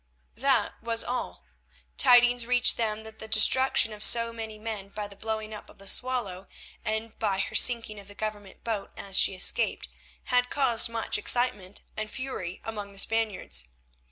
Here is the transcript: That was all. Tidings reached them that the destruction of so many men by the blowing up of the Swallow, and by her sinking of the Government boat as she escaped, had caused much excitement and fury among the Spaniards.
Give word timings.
That 0.35 0.81
was 0.81 1.03
all. 1.03 1.45
Tidings 1.95 2.47
reached 2.47 2.75
them 2.75 3.01
that 3.01 3.19
the 3.19 3.27
destruction 3.27 3.93
of 3.93 4.01
so 4.01 4.33
many 4.33 4.57
men 4.57 4.89
by 4.89 5.07
the 5.07 5.15
blowing 5.15 5.53
up 5.53 5.69
of 5.69 5.77
the 5.77 5.87
Swallow, 5.87 6.47
and 6.83 7.19
by 7.19 7.37
her 7.37 7.53
sinking 7.53 7.99
of 7.99 8.07
the 8.07 8.15
Government 8.15 8.63
boat 8.63 8.91
as 8.97 9.15
she 9.15 9.35
escaped, 9.35 9.87
had 10.23 10.49
caused 10.49 10.89
much 10.89 11.19
excitement 11.19 11.81
and 11.95 12.09
fury 12.09 12.61
among 12.63 12.93
the 12.93 12.97
Spaniards. 12.97 13.67